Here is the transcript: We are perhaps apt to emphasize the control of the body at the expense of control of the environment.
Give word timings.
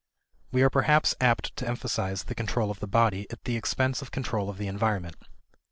We 0.51 0.63
are 0.63 0.71
perhaps 0.71 1.13
apt 1.21 1.55
to 1.57 1.67
emphasize 1.67 2.23
the 2.23 2.33
control 2.33 2.71
of 2.71 2.79
the 2.79 2.87
body 2.87 3.27
at 3.29 3.43
the 3.43 3.55
expense 3.55 4.01
of 4.01 4.09
control 4.09 4.49
of 4.49 4.57
the 4.57 4.65
environment. 4.67 5.15